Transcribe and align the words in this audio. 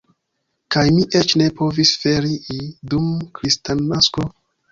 Kaj 0.75 0.85
mi 0.95 1.03
eĉ 1.19 1.33
ne 1.41 1.49
povis 1.59 1.91
ferii 2.05 2.57
dum 2.95 3.07
Kristnasko. 3.41 4.27